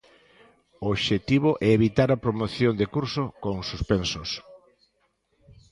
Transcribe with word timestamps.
O 0.85 0.85
obxectivo 0.95 1.49
é 1.67 1.67
evitar 1.77 2.09
a 2.11 2.21
promoción 2.25 2.73
de 2.79 2.85
curso 2.95 3.23
con 3.43 3.55
suspensos. 3.69 4.29